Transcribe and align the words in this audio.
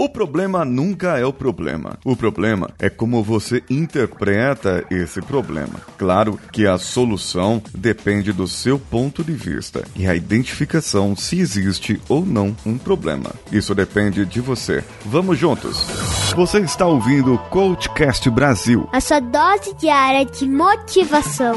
O 0.00 0.08
problema 0.08 0.64
nunca 0.64 1.18
é 1.18 1.26
o 1.26 1.32
problema. 1.32 1.98
O 2.04 2.14
problema 2.14 2.70
é 2.78 2.88
como 2.88 3.20
você 3.20 3.64
interpreta 3.68 4.84
esse 4.88 5.20
problema. 5.20 5.80
Claro 5.98 6.38
que 6.52 6.68
a 6.68 6.78
solução 6.78 7.60
depende 7.76 8.32
do 8.32 8.46
seu 8.46 8.78
ponto 8.78 9.24
de 9.24 9.32
vista 9.32 9.84
e 9.96 10.06
a 10.06 10.14
identificação 10.14 11.16
se 11.16 11.40
existe 11.40 12.00
ou 12.08 12.24
não 12.24 12.56
um 12.64 12.78
problema. 12.78 13.32
Isso 13.50 13.74
depende 13.74 14.24
de 14.24 14.40
você. 14.40 14.84
Vamos 15.04 15.36
juntos. 15.36 15.84
Você 16.36 16.60
está 16.60 16.86
ouvindo 16.86 17.34
o 17.34 17.38
Coachcast 17.50 18.30
Brasil. 18.30 18.88
A 18.92 19.00
sua 19.00 19.18
dose 19.18 19.74
diária 19.74 20.24
de 20.24 20.48
motivação. 20.48 21.56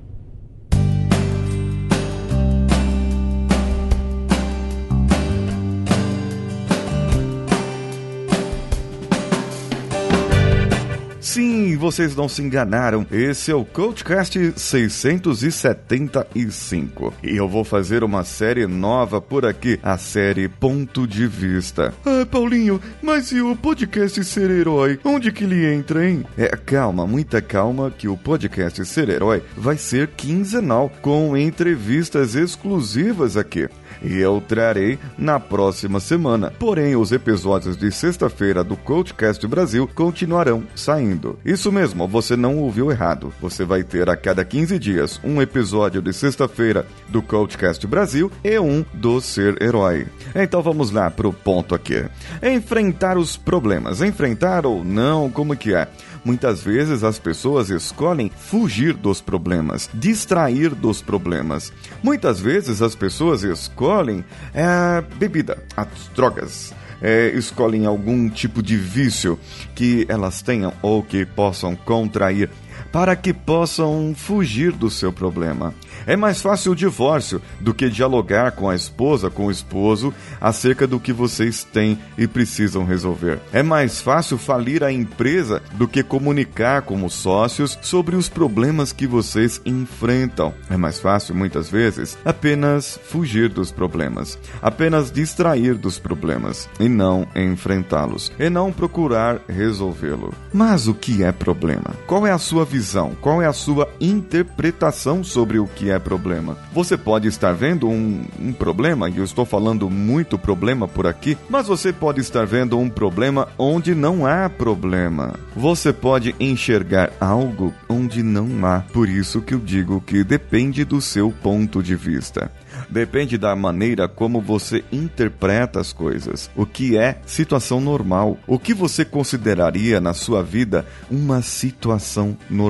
Vocês 11.81 12.15
não 12.15 12.29
se 12.29 12.43
enganaram. 12.43 13.07
Esse 13.11 13.49
é 13.49 13.55
o 13.55 13.65
Coachcast 13.65 14.53
675. 14.55 17.11
E 17.23 17.35
eu 17.35 17.49
vou 17.49 17.63
fazer 17.63 18.03
uma 18.03 18.23
série 18.23 18.67
nova 18.67 19.19
por 19.19 19.47
aqui, 19.47 19.79
a 19.81 19.97
série 19.97 20.47
Ponto 20.47 21.07
de 21.07 21.25
Vista. 21.25 21.91
Ah, 22.05 22.23
Paulinho, 22.29 22.79
mas 23.01 23.31
e 23.31 23.41
o 23.41 23.55
podcast 23.55 24.23
Ser 24.23 24.51
Herói? 24.51 24.99
Onde 25.03 25.31
que 25.31 25.43
ele 25.43 25.65
entra, 25.73 26.07
hein? 26.07 26.23
É, 26.37 26.49
calma, 26.49 27.07
muita 27.07 27.41
calma, 27.41 27.89
que 27.89 28.07
o 28.07 28.15
podcast 28.15 28.85
Ser 28.85 29.09
Herói 29.09 29.41
vai 29.57 29.75
ser 29.75 30.09
quinzenal, 30.09 30.91
com 31.01 31.35
entrevistas 31.35 32.35
exclusivas 32.35 33.35
aqui 33.35 33.67
e 34.01 34.17
eu 34.17 34.41
trarei 34.45 34.97
na 35.17 35.39
próxima 35.39 35.99
semana. 35.99 36.51
Porém, 36.59 36.95
os 36.95 37.11
episódios 37.11 37.77
de 37.77 37.91
sexta-feira 37.91 38.63
do 38.63 38.75
Coachcast 38.75 39.45
Brasil 39.47 39.89
continuarão 39.93 40.63
saindo. 40.75 41.37
Isso 41.45 41.71
mesmo, 41.71 42.07
você 42.07 42.35
não 42.35 42.57
ouviu 42.57 42.91
errado. 42.91 43.33
Você 43.41 43.63
vai 43.63 43.83
ter 43.83 44.09
a 44.09 44.15
cada 44.15 44.43
15 44.43 44.77
dias 44.79 45.19
um 45.23 45.41
episódio 45.41 46.01
de 46.01 46.13
sexta-feira 46.13 46.85
do 47.07 47.21
Coachcast 47.21 47.85
Brasil 47.87 48.31
e 48.43 48.57
um 48.59 48.85
do 48.93 49.21
Ser 49.21 49.61
Herói. 49.61 50.07
Então 50.35 50.61
vamos 50.61 50.91
lá 50.91 51.09
pro 51.09 51.33
ponto 51.33 51.75
aqui. 51.75 52.05
Enfrentar 52.41 53.17
os 53.17 53.37
problemas. 53.37 54.01
Enfrentar 54.01 54.65
ou 54.65 54.83
não, 54.83 55.29
como 55.29 55.55
que 55.55 55.73
é? 55.73 55.87
Muitas 56.23 56.61
vezes 56.61 57.03
as 57.03 57.17
pessoas 57.17 57.69
escolhem 57.69 58.29
fugir 58.29 58.93
dos 58.93 59.19
problemas, 59.19 59.89
distrair 59.93 60.75
dos 60.75 61.01
problemas. 61.01 61.73
Muitas 62.03 62.39
vezes 62.39 62.81
as 62.81 62.93
pessoas 62.93 63.43
escolhem 63.43 64.23
é, 64.53 65.01
bebida, 65.17 65.57
as 65.75 65.87
drogas. 66.15 66.73
É, 67.01 67.29
escolhem 67.29 67.87
algum 67.87 68.29
tipo 68.29 68.61
de 68.61 68.77
vício 68.77 69.39
que 69.73 70.05
elas 70.07 70.43
tenham 70.43 70.71
ou 70.83 71.01
que 71.01 71.25
possam 71.25 71.75
contrair 71.75 72.47
para 72.91 73.15
que 73.15 73.33
possam 73.33 74.13
fugir 74.15 74.71
do 74.71 74.89
seu 74.89 75.11
problema. 75.11 75.73
É 76.05 76.15
mais 76.15 76.41
fácil 76.41 76.71
o 76.71 76.75
divórcio 76.75 77.41
do 77.59 77.73
que 77.73 77.89
dialogar 77.89 78.51
com 78.51 78.69
a 78.69 78.75
esposa, 78.75 79.29
com 79.29 79.47
o 79.47 79.51
esposo, 79.51 80.13
acerca 80.39 80.87
do 80.87 80.99
que 80.99 81.13
vocês 81.13 81.63
têm 81.63 81.99
e 82.17 82.27
precisam 82.27 82.83
resolver. 82.83 83.39
É 83.53 83.61
mais 83.61 84.01
fácil 84.01 84.37
falir 84.37 84.83
a 84.83 84.91
empresa 84.91 85.61
do 85.73 85.87
que 85.87 86.03
comunicar 86.03 86.81
com 86.83 87.03
os 87.05 87.13
sócios 87.13 87.77
sobre 87.81 88.15
os 88.15 88.27
problemas 88.29 88.91
que 88.91 89.05
vocês 89.05 89.61
enfrentam. 89.65 90.53
É 90.69 90.77
mais 90.77 90.99
fácil, 90.99 91.35
muitas 91.35 91.69
vezes, 91.69 92.17
apenas 92.25 92.99
fugir 93.05 93.49
dos 93.49 93.71
problemas, 93.71 94.39
apenas 94.61 95.11
distrair 95.11 95.75
dos 95.75 95.99
problemas 95.99 96.69
e 96.79 96.89
não 96.89 97.27
enfrentá-los, 97.35 98.31
e 98.39 98.49
não 98.49 98.71
procurar 98.71 99.39
resolvê-lo. 99.47 100.33
Mas 100.53 100.87
o 100.87 100.93
que 100.93 101.23
é 101.23 101.31
problema? 101.31 101.95
Qual 102.07 102.25
é 102.25 102.31
a 102.31 102.37
sua 102.37 102.65
visão? 102.71 103.15
Qual 103.19 103.41
é 103.41 103.45
a 103.45 103.53
sua 103.53 103.89
interpretação 103.99 105.25
sobre 105.25 105.59
o 105.59 105.67
que 105.67 105.91
é 105.91 105.99
problema? 105.99 106.57
Você 106.73 106.95
pode 106.95 107.27
estar 107.27 107.51
vendo 107.51 107.89
um, 107.89 108.23
um 108.39 108.53
problema, 108.53 109.09
e 109.09 109.17
eu 109.17 109.25
estou 109.25 109.45
falando 109.45 109.89
muito 109.89 110.37
problema 110.37 110.87
por 110.87 111.05
aqui, 111.05 111.37
mas 111.49 111.67
você 111.67 111.91
pode 111.91 112.21
estar 112.21 112.45
vendo 112.45 112.79
um 112.79 112.89
problema 112.89 113.49
onde 113.57 113.93
não 113.93 114.25
há 114.25 114.49
problema. 114.49 115.33
Você 115.53 115.91
pode 115.91 116.33
enxergar 116.39 117.11
algo 117.19 117.73
onde 117.89 118.23
não 118.23 118.65
há. 118.65 118.79
Por 118.93 119.09
isso 119.09 119.41
que 119.41 119.53
eu 119.53 119.59
digo 119.59 119.99
que 119.99 120.23
depende 120.23 120.85
do 120.85 121.01
seu 121.01 121.29
ponto 121.29 121.83
de 121.83 121.95
vista. 121.95 122.49
Depende 122.89 123.37
da 123.37 123.55
maneira 123.55 124.07
como 124.07 124.41
você 124.41 124.83
interpreta 124.91 125.79
as 125.79 125.91
coisas. 125.91 126.49
O 126.55 126.65
que 126.65 126.97
é 126.97 127.19
situação 127.25 127.81
normal? 127.81 128.37
O 128.47 128.57
que 128.57 128.73
você 128.73 129.03
consideraria 129.03 129.99
na 129.99 130.13
sua 130.13 130.41
vida 130.41 130.85
uma 131.09 131.41
situação 131.41 132.37
normal, 132.49 132.60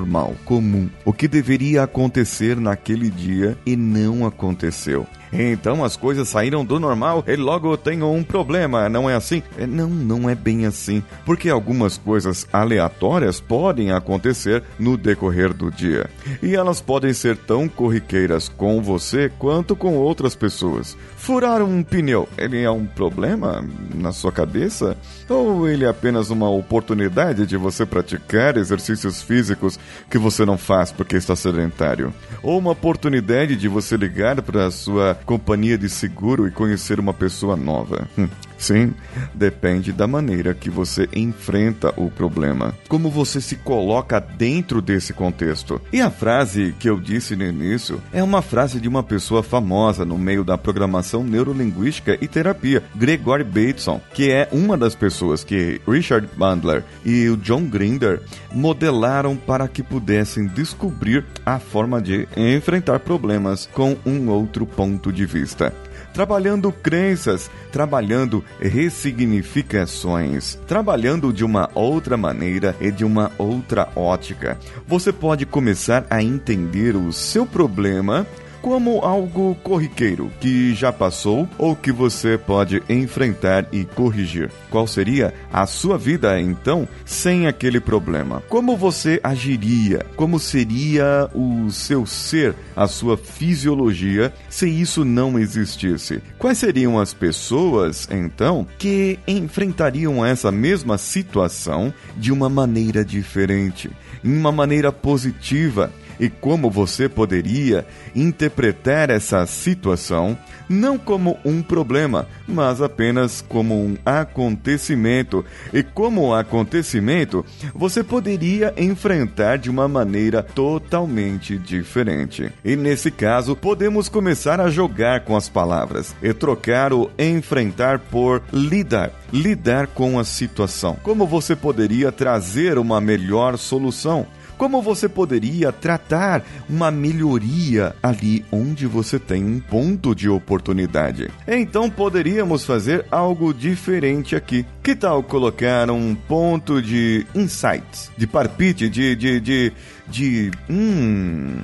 comum? 0.45 0.89
O 1.03 1.11
que 1.11 1.27
deveria 1.27 1.83
acontecer 1.83 2.55
naquele 2.57 3.09
dia 3.09 3.57
e 3.65 3.75
não 3.75 4.25
aconteceu? 4.25 5.05
Então 5.31 5.83
as 5.83 5.95
coisas 5.95 6.27
saíram 6.27 6.65
do 6.65 6.79
normal 6.79 7.23
e 7.27 7.35
logo 7.35 7.77
tenho 7.77 8.11
um 8.11 8.23
problema, 8.23 8.89
não 8.89 9.09
é 9.09 9.15
assim? 9.15 9.41
É, 9.57 9.65
não, 9.65 9.89
não 9.89 10.29
é 10.29 10.35
bem 10.35 10.65
assim. 10.65 11.03
Porque 11.25 11.49
algumas 11.49 11.97
coisas 11.97 12.47
aleatórias 12.51 13.39
podem 13.39 13.91
acontecer 13.91 14.63
no 14.79 14.97
decorrer 14.97 15.53
do 15.53 15.71
dia. 15.71 16.09
E 16.41 16.55
elas 16.55 16.81
podem 16.81 17.13
ser 17.13 17.37
tão 17.37 17.67
corriqueiras 17.67 18.49
com 18.49 18.81
você 18.81 19.31
quanto 19.39 19.75
com 19.75 19.95
outras 19.95 20.35
pessoas. 20.35 20.97
Furar 21.15 21.61
um 21.61 21.83
pneu, 21.83 22.27
ele 22.37 22.61
é 22.61 22.69
um 22.69 22.85
problema 22.85 23.63
na 23.93 24.11
sua 24.11 24.31
cabeça? 24.31 24.97
Ou 25.29 25.67
ele 25.67 25.85
é 25.85 25.87
apenas 25.87 26.29
uma 26.29 26.49
oportunidade 26.49 27.45
de 27.45 27.55
você 27.57 27.85
praticar 27.85 28.57
exercícios 28.57 29.21
físicos 29.21 29.79
que 30.09 30.17
você 30.17 30.45
não 30.45 30.57
faz 30.57 30.91
porque 30.91 31.15
está 31.15 31.35
sedentário? 31.35 32.13
Ou 32.41 32.57
uma 32.57 32.71
oportunidade 32.71 33.55
de 33.55 33.67
você 33.67 33.95
ligar 33.95 34.41
para 34.41 34.65
a 34.65 34.71
sua 34.71 35.17
companhia 35.25 35.77
de 35.77 35.89
seguro 35.89 36.47
e 36.47 36.51
conhecer 36.51 36.99
uma 36.99 37.13
pessoa 37.13 37.55
nova. 37.55 38.07
Hum. 38.17 38.27
Sim, 38.61 38.93
depende 39.33 39.91
da 39.91 40.05
maneira 40.05 40.53
que 40.53 40.69
você 40.69 41.09
enfrenta 41.15 41.91
o 41.97 42.11
problema, 42.11 42.75
como 42.87 43.09
você 43.09 43.41
se 43.41 43.55
coloca 43.55 44.19
dentro 44.19 44.83
desse 44.83 45.13
contexto. 45.13 45.81
E 45.91 45.99
a 45.99 46.11
frase 46.11 46.75
que 46.79 46.87
eu 46.87 46.99
disse 46.99 47.35
no 47.35 47.43
início 47.43 47.99
é 48.13 48.21
uma 48.21 48.43
frase 48.43 48.79
de 48.79 48.87
uma 48.87 49.01
pessoa 49.01 49.41
famosa 49.41 50.05
no 50.05 50.15
meio 50.15 50.43
da 50.43 50.59
programação 50.59 51.23
neurolinguística 51.23 52.15
e 52.21 52.27
terapia, 52.27 52.83
Gregory 52.95 53.43
Bateson, 53.43 53.99
que 54.13 54.29
é 54.29 54.47
uma 54.51 54.77
das 54.77 54.93
pessoas 54.93 55.43
que 55.43 55.81
Richard 55.87 56.29
Bandler 56.37 56.83
e 57.03 57.29
o 57.29 57.37
John 57.37 57.65
Grinder 57.65 58.21
modelaram 58.53 59.35
para 59.35 59.67
que 59.67 59.81
pudessem 59.81 60.45
descobrir 60.45 61.25
a 61.43 61.57
forma 61.57 61.99
de 61.99 62.27
enfrentar 62.37 62.99
problemas 62.99 63.67
com 63.73 63.97
um 64.05 64.29
outro 64.29 64.67
ponto 64.67 65.10
de 65.11 65.25
vista 65.25 65.73
trabalhando 66.13 66.71
crenças, 66.71 67.49
trabalhando 67.71 68.43
ressignificações, 68.59 70.57
trabalhando 70.67 71.31
de 71.31 71.43
uma 71.43 71.69
outra 71.73 72.17
maneira 72.17 72.75
e 72.79 72.91
de 72.91 73.05
uma 73.05 73.31
outra 73.37 73.89
ótica. 73.95 74.57
Você 74.87 75.11
pode 75.11 75.45
começar 75.45 76.05
a 76.09 76.21
entender 76.21 76.95
o 76.95 77.11
seu 77.11 77.45
problema 77.45 78.25
como 78.61 78.99
algo 78.99 79.55
corriqueiro 79.63 80.31
que 80.39 80.73
já 80.73 80.93
passou 80.93 81.47
ou 81.57 81.75
que 81.75 81.91
você 81.91 82.37
pode 82.37 82.81
enfrentar 82.87 83.67
e 83.71 83.83
corrigir. 83.83 84.51
Qual 84.69 84.87
seria 84.87 85.33
a 85.51 85.65
sua 85.65 85.97
vida 85.97 86.39
então 86.39 86.87
sem 87.05 87.47
aquele 87.47 87.79
problema? 87.79 88.41
Como 88.47 88.77
você 88.77 89.19
agiria? 89.23 90.05
Como 90.15 90.39
seria 90.39 91.29
o 91.33 91.69
seu 91.71 92.05
ser, 92.05 92.55
a 92.75 92.87
sua 92.87 93.17
fisiologia 93.17 94.33
se 94.49 94.69
isso 94.69 95.03
não 95.03 95.39
existisse? 95.39 96.21
Quais 96.37 96.57
seriam 96.57 96.99
as 96.99 97.13
pessoas 97.13 98.07
então 98.11 98.67
que 98.77 99.19
enfrentariam 99.27 100.25
essa 100.25 100.51
mesma 100.51 100.97
situação 100.97 101.93
de 102.17 102.31
uma 102.31 102.49
maneira 102.49 103.03
diferente, 103.03 103.89
em 104.23 104.37
uma 104.37 104.51
maneira 104.51 104.91
positiva? 104.91 105.91
E 106.21 106.29
como 106.29 106.69
você 106.69 107.09
poderia 107.09 107.83
interpretar 108.15 109.09
essa 109.09 109.43
situação 109.47 110.37
não 110.71 110.97
como 110.97 111.37
um 111.43 111.61
problema, 111.61 112.27
mas 112.47 112.81
apenas 112.81 113.41
como 113.41 113.75
um 113.75 113.97
acontecimento. 114.05 115.43
E 115.73 115.83
como 115.83 116.33
acontecimento, 116.33 117.45
você 117.75 118.03
poderia 118.03 118.73
enfrentar 118.77 119.57
de 119.57 119.69
uma 119.69 119.87
maneira 119.87 120.41
totalmente 120.41 121.57
diferente. 121.57 122.51
E 122.63 122.75
nesse 122.75 123.11
caso, 123.11 123.55
podemos 123.55 124.07
começar 124.07 124.61
a 124.61 124.69
jogar 124.69 125.21
com 125.21 125.35
as 125.35 125.49
palavras 125.49 126.15
e 126.21 126.33
trocar 126.33 126.93
o 126.93 127.11
enfrentar 127.19 127.99
por 127.99 128.41
lidar. 128.53 129.11
Lidar 129.33 129.87
com 129.87 130.19
a 130.19 130.23
situação. 130.23 130.97
Como 131.03 131.25
você 131.25 131.55
poderia 131.55 132.11
trazer 132.11 132.77
uma 132.77 133.01
melhor 133.01 133.57
solução? 133.57 134.27
Como 134.61 134.79
você 134.79 135.09
poderia 135.09 135.71
tratar 135.71 136.45
uma 136.69 136.91
melhoria 136.91 137.95
ali 138.03 138.45
onde 138.51 138.85
você 138.85 139.17
tem 139.17 139.43
um 139.43 139.59
ponto 139.59 140.13
de 140.13 140.29
oportunidade? 140.29 141.31
Então 141.47 141.89
poderíamos 141.89 142.63
fazer 142.63 143.03
algo 143.09 143.55
diferente 143.55 144.35
aqui. 144.35 144.63
Que 144.83 144.95
tal 144.95 145.23
colocar 145.23 145.89
um 145.89 146.13
ponto 146.13 146.79
de 146.79 147.25
insights, 147.33 148.11
de 148.15 148.27
parpite, 148.27 148.87
de, 148.87 149.15
de, 149.15 149.39
de, 149.39 149.73
de 150.07 150.51
hum, 150.69 151.55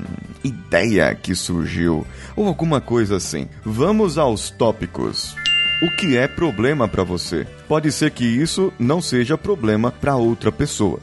ideia 0.43 1.13
que 1.13 1.35
surgiu, 1.35 2.03
ou 2.35 2.47
alguma 2.47 2.81
coisa 2.81 3.17
assim. 3.17 3.47
Vamos 3.63 4.17
aos 4.17 4.49
tópicos. 4.49 5.35
O 5.83 5.95
que 5.97 6.17
é 6.17 6.27
problema 6.27 6.87
para 6.87 7.03
você? 7.03 7.45
Pode 7.67 7.91
ser 7.91 8.09
que 8.09 8.25
isso 8.25 8.73
não 8.79 8.99
seja 8.99 9.37
problema 9.37 9.91
para 9.91 10.15
outra 10.15 10.51
pessoa. 10.51 10.99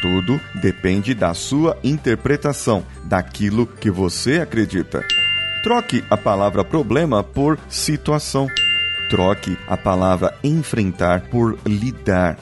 Tudo 0.00 0.40
depende 0.54 1.14
da 1.14 1.34
sua 1.34 1.78
interpretação, 1.84 2.84
daquilo 3.04 3.66
que 3.66 3.90
você 3.90 4.40
acredita. 4.40 5.04
Troque 5.62 6.02
a 6.08 6.16
palavra 6.16 6.64
problema 6.64 7.22
por 7.22 7.58
situação. 7.68 8.46
Troque 9.10 9.58
a 9.68 9.76
palavra 9.76 10.34
enfrentar 10.42 11.22
por 11.30 11.58
lidar. 11.66 12.38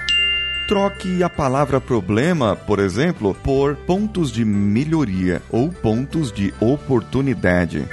Troque 0.69 1.23
a 1.23 1.31
palavra 1.31 1.81
problema, 1.81 2.55
por 2.55 2.79
exemplo, 2.79 3.35
por 3.43 3.75
pontos 3.75 4.31
de 4.31 4.45
melhoria 4.45 5.43
ou 5.51 5.71
pontos 5.71 6.31
de 6.31 6.53
oportunidade. 6.61 7.89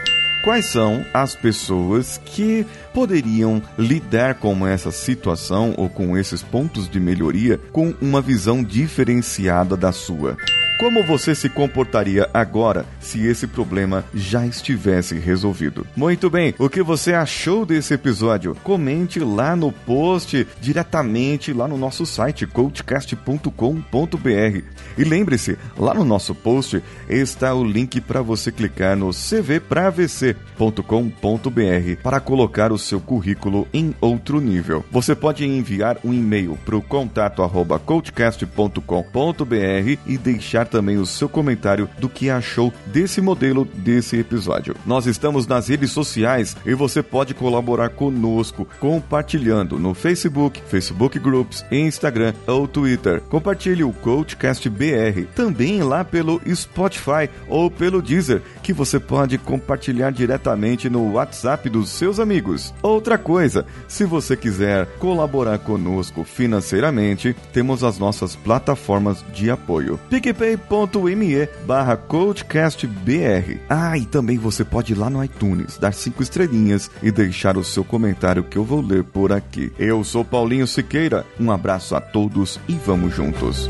Quais 0.46 0.68
são 0.68 1.04
as 1.12 1.34
pessoas 1.34 2.22
que 2.24 2.68
poderiam 2.94 3.60
lidar 3.80 4.36
com 4.36 4.68
essa 4.68 4.92
situação 4.92 5.74
ou 5.76 5.90
com 5.90 6.16
esses 6.16 6.44
pontos 6.44 6.88
de 6.88 7.00
melhoria 7.00 7.60
com 7.72 7.96
uma 8.00 8.22
visão 8.22 8.64
diferenciada 8.64 9.76
da 9.76 9.92
sua? 9.92 10.38
Como 10.78 11.02
você 11.02 11.34
se 11.34 11.48
comportaria 11.48 12.30
agora 12.34 12.86
se 13.00 13.26
esse 13.26 13.48
problema 13.48 14.04
já 14.14 14.46
estivesse 14.46 15.18
resolvido? 15.18 15.88
Muito 15.96 16.30
bem, 16.30 16.54
o 16.60 16.70
que 16.70 16.84
você 16.84 17.14
achou 17.14 17.66
desse 17.66 17.94
episódio? 17.94 18.58
Comente 18.62 19.22
lá 19.22 19.56
no 19.56 19.72
post, 19.72 20.46
diretamente 20.60 21.54
lá 21.54 21.66
no 21.66 21.78
nosso 21.78 22.06
site 22.06 22.46
coachcast.com.br. 22.46 24.64
E 24.98 25.04
lembre-se, 25.06 25.58
lá 25.78 25.94
no 25.94 26.04
nosso 26.04 26.36
post 26.36 26.84
está 27.08 27.54
o 27.54 27.64
link 27.64 28.02
para 28.02 28.22
você 28.22 28.52
clicar 28.52 28.98
no 28.98 29.12
cvpravc.com.br 29.12 32.02
para 32.04 32.20
colocar 32.20 32.74
o 32.74 32.78
seu 32.78 33.00
currículo 33.00 33.66
em 33.74 33.96
outro 34.02 34.42
nível. 34.42 34.84
Você 34.92 35.16
pode 35.16 35.46
enviar 35.46 35.98
um 36.04 36.14
e-mail 36.14 36.60
para 36.66 36.76
o 36.76 36.82
contato 36.82 37.42
arroba 37.42 37.80
coachcast.com.br 37.80 40.00
e 40.06 40.18
deixar 40.18 40.65
deixar 40.66 40.68
também 40.68 40.98
o 40.98 41.06
seu 41.06 41.30
comentário 41.30 41.88
do 42.00 42.10
que 42.10 42.30
achou 42.30 42.74
desse 42.88 43.22
modelo 43.22 43.66
desse 43.66 44.18
episódio. 44.18 44.76
Nós 44.86 45.06
estamos 45.06 45.48
nas 45.48 45.68
redes 45.68 45.92
sociais 45.92 46.56
e 46.66 46.74
você 46.74 47.02
pode 47.02 47.34
colaborar 47.34 47.90
conosco 47.90 48.68
compartilhando 48.80 49.80
no 49.80 49.94
Facebook, 49.94 50.62
Facebook 50.68 51.20
Groups, 51.20 51.64
Instagram 51.72 52.34
ou 52.48 52.68
Twitter. 52.68 53.22
Compartilhe 53.22 53.84
o 53.84 53.94
Coachcast 53.94 54.70
BR 54.70 55.26
também 55.36 55.84
lá 55.84 56.04
pelo 56.04 56.42
Spotify 56.54 57.30
ou 57.48 57.70
pelo 57.70 58.02
Deezer, 58.02 58.42
que 58.64 58.74
você 58.74 59.00
pode 59.00 59.38
compartilhar 59.38 60.12
diretamente 60.12 60.90
no 60.90 61.14
WhatsApp 61.14 61.70
dos 61.70 61.90
seus 61.90 62.20
amigos. 62.20 62.74
Outra 62.82 63.18
coisa, 63.18 63.66
se 63.88 64.04
você 64.06 64.36
quiser 64.36 64.86
colaborar 64.98 65.60
conosco 65.60 66.24
financeiramente, 66.24 67.36
temos 67.54 67.84
as 67.84 68.00
nossas 68.00 68.36
plataformas 68.36 69.24
de 69.34 69.50
apoio. 69.50 70.00
PicPay 70.10 70.55
apoia.me 70.56 71.48
barra 71.66 71.96
coachcastbr. 71.96 73.60
Ah, 73.70 73.98
e 73.98 74.06
também 74.06 74.38
você 74.38 74.64
pode 74.64 74.94
ir 74.94 74.96
lá 74.96 75.10
no 75.10 75.24
iTunes, 75.24 75.78
dar 75.78 75.94
cinco 75.94 76.24
estrelinhas 76.24 76.90
e 77.04 77.12
deixar 77.12 77.58
o 77.58 77.64
seu 77.64 77.84
comentário 77.84 78.44
que 78.44 78.58
eu 78.58 78.64
vou 78.64 78.82
ler 78.82 79.04
por 79.04 79.32
aqui. 79.32 79.72
Eu 79.78 80.04
sou 80.04 80.26
Paulinho 80.26 80.68
Siqueira, 80.68 81.26
um 81.40 81.52
abraço 81.52 81.96
a 81.96 82.02
todos 82.02 82.60
e 82.68 82.74
vamos 82.74 83.16
juntos. 83.16 83.70